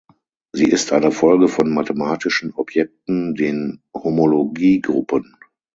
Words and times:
Sie 0.51 0.65
ist 0.65 0.93
eine 0.93 1.11
Folge 1.11 1.47
von 1.47 1.71
mathematischen 1.71 2.55
Objekten, 2.55 3.35
den 3.35 3.83
Homologiegruppen. 3.95 5.37